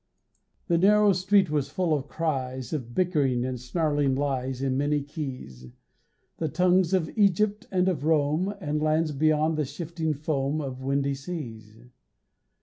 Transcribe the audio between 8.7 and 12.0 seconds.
lands beyond the shifting foam Of windy seas.